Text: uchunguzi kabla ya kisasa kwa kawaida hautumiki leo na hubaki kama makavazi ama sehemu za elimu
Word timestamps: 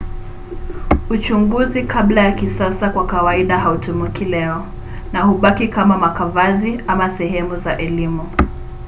uchunguzi 1.09 1.83
kabla 1.83 2.21
ya 2.21 2.31
kisasa 2.31 2.89
kwa 2.89 3.07
kawaida 3.07 3.59
hautumiki 3.59 4.25
leo 4.25 4.65
na 5.13 5.21
hubaki 5.21 5.67
kama 5.67 5.97
makavazi 5.97 6.79
ama 6.87 7.09
sehemu 7.17 7.57
za 7.57 7.77
elimu 7.77 8.27